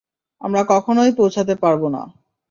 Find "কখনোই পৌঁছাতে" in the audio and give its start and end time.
0.63-1.53